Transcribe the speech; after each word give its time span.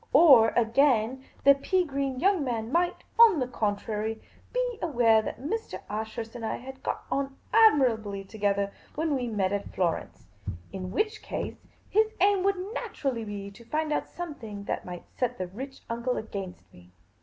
Or, 0.13 0.49
again, 0.55 1.25
the 1.43 1.53
pea 1.53 1.85
green 1.85 2.19
young 2.19 2.43
man 2.43 2.71
migUt, 2.73 2.95
on 3.19 3.39
the 3.39 3.45
contrary, 3.47 4.19
be 4.51 4.79
aware 4.81 5.21
that 5.21 5.39
Mr. 5.39 5.79
Ashurst 5.91 6.33
and 6.33 6.43
I 6.43 6.55
had 6.55 6.81
got 6.81 7.03
on 7.11 7.37
admirably 7.53 8.23
together 8.23 8.73
when 8.95 9.13
we 9.13 9.27
met 9.27 9.49
The 9.51 9.59
Pea 9.59 9.69
Green 9.69 9.69
Patrician 9.69 9.73
213 10.01 10.07
at 10.07 10.71
Florence; 10.71 10.71
in 10.73 10.91
which 10.91 11.21
case 11.21 11.67
his 11.87 12.07
aim 12.19 12.41
would 12.41 12.73
naturally 12.73 13.23
be 13.23 13.51
to 13.51 13.63
find 13.63 13.93
out 13.93 14.09
something 14.09 14.63
that 14.63 14.85
might 14.87 15.03
set 15.19 15.37
the 15.37 15.45
rich 15.45 15.81
uncle 15.87 16.17
against 16.17 16.73
me. 16.73 16.93